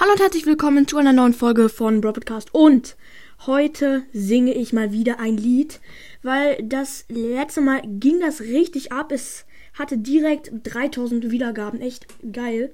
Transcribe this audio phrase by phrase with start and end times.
[0.00, 2.54] Hallo und herzlich willkommen zu einer neuen Folge von Broadcast.
[2.54, 2.96] Und
[3.46, 5.80] heute singe ich mal wieder ein Lied,
[6.22, 9.10] weil das letzte Mal ging das richtig ab.
[9.10, 11.80] Es hatte direkt 3000 Wiedergaben.
[11.80, 12.72] Echt geil.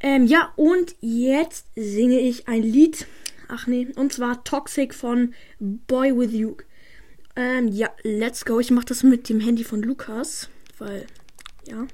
[0.00, 3.06] Ähm, ja, und jetzt singe ich ein Lied.
[3.48, 6.56] Ach nee, und zwar Toxic von Boy With You.
[7.36, 8.58] Ähm, ja, let's go.
[8.58, 11.04] Ich mache das mit dem Handy von Lukas, weil,
[11.66, 11.86] ja.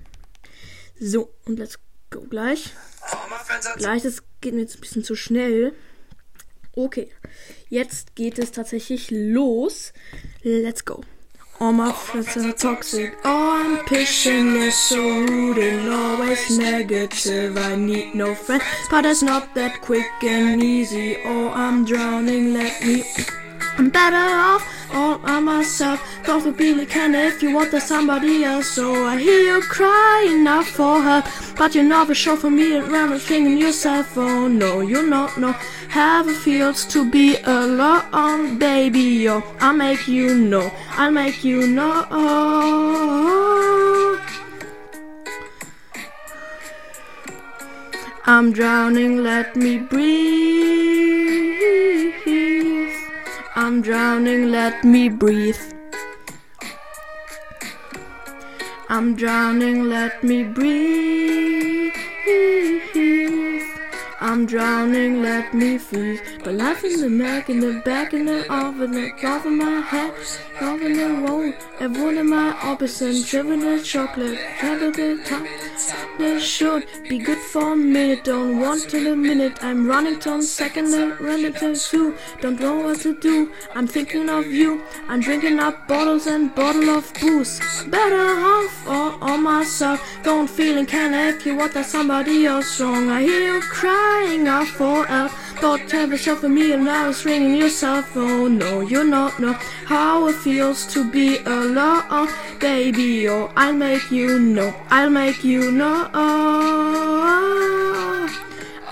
[1.00, 1.80] So, und let's
[2.11, 2.73] go gleich.
[3.79, 5.73] Gleich, das geht mir jetzt ein bisschen zu schnell.
[6.77, 7.09] Okay,
[7.68, 9.93] jetzt geht es tatsächlich los.
[10.43, 11.03] Let's go.
[11.61, 13.17] All my friends are toxic.
[13.25, 17.57] Oh, I'm passionless, so rude and always negative.
[17.57, 18.61] I need no friend,
[18.91, 21.17] but it's not that quick and easy.
[21.25, 23.04] Oh, I'm drowning, let me.
[23.79, 24.63] I'm better off
[25.35, 25.99] by myself.
[26.25, 28.69] Don't feel really can if you want somebody else.
[28.69, 31.25] So I hear you crying out for help,
[31.59, 34.17] but you're never sure for me and rather thinking yourself.
[34.17, 35.55] Oh no, you're not know
[35.89, 39.07] Have it feels to be alone, baby.
[39.27, 40.71] Yo, I'll make you know.
[40.91, 41.93] I'll make you know.
[48.27, 50.44] I'm drowning, let me breathe.
[53.65, 55.57] I'm drowning, let me breathe.
[58.91, 61.95] I'm drowning, let me breathe.
[64.20, 66.20] I'm drowning, let me freeze.
[66.45, 69.53] But life in the neck, in the back, in the off, in the top of
[69.53, 70.12] my head,
[70.61, 71.55] off in the road.
[71.81, 75.47] And one of my opposite, driven the chocolate, travel the top.
[76.19, 79.58] This should be good for a minute, don't want till a minute.
[79.62, 82.17] I'm running to second and to two.
[82.41, 83.50] Don't know what to do.
[83.75, 84.83] I'm thinking of you.
[85.08, 87.61] I'm drinking up bottles and bottle of booze.
[87.89, 90.00] Better off all on myself.
[90.22, 93.11] Don't feeling can if you want that somebody else wrong.
[93.11, 95.33] I hear you crying out for help.
[95.61, 98.63] Thought have yourself for me and I was ringing your cell phone.
[98.63, 99.55] Oh, no, you not know
[99.87, 102.29] how it feels to be alone,
[102.59, 103.29] baby.
[103.29, 104.75] Oh, I'll make you know.
[104.91, 106.11] I'll make you know.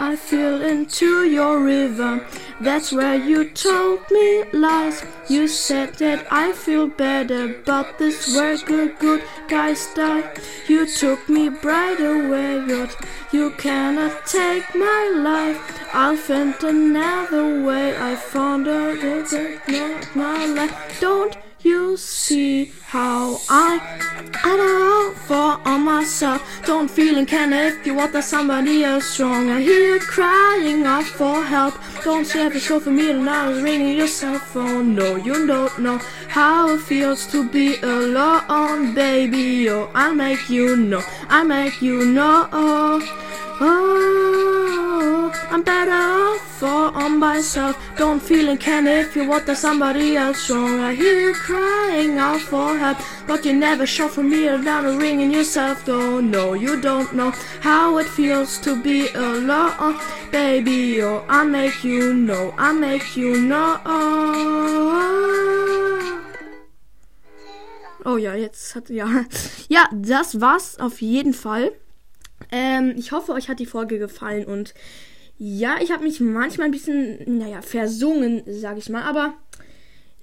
[0.01, 2.27] I feel into your river.
[2.63, 5.05] That's where you told me lies.
[5.29, 10.33] You said that I feel better, but this where good, good guys die.
[10.69, 12.97] You took me bright away, but
[13.33, 15.59] you cannot take my life.
[15.93, 17.97] I'll find another way.
[17.97, 21.01] I found out that not my life.
[21.01, 23.81] Don't you see how I
[24.45, 26.43] I don't for on myself?
[26.67, 29.51] Don't feeling can if you want that somebody else strong.
[29.51, 31.75] I hear you crying out for help.
[32.05, 34.95] Don't you have a show for me and I was ringing your cell phone.
[34.95, 39.69] No, you don't know how it feels to be alone, baby.
[39.71, 41.03] Oh, I'll make you know.
[41.29, 42.49] I'll make you know.
[42.53, 44.32] Oh, oh.
[45.53, 47.77] I'm better off on myself.
[47.99, 50.81] Don't feeling can if you want that somebody else wrong.
[50.81, 52.97] I hear you crying out for help,
[53.27, 55.87] but you never show for me and now the ringing yourself.
[55.89, 61.03] Oh no, you don't know how it feels to be alone, baby.
[61.03, 63.79] Oh, I make you know, I make you know.
[68.07, 69.27] Oh ja, jetzt hat ja.
[69.69, 71.73] Ja, das war's auf jeden Fall.
[72.51, 74.75] Ähm, ich hoffe, euch hat die Folge gefallen und
[75.39, 79.35] ja, ich habe mich manchmal ein bisschen, naja, versungen, sag ich mal, aber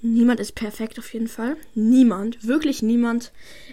[0.02, 1.58] niemand ist perfekt auf jeden Fall.
[1.75, 3.31] Niemand, wirklich niemand.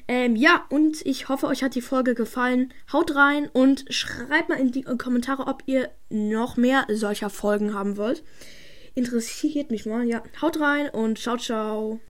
[0.09, 2.73] Ähm, ja, und ich hoffe, euch hat die Folge gefallen.
[2.93, 7.97] Haut rein und schreibt mal in die Kommentare, ob ihr noch mehr solcher Folgen haben
[7.97, 8.25] wollt.
[8.95, 10.23] Interessiert mich mal, ja.
[10.41, 12.01] Haut rein und ciao, ciao.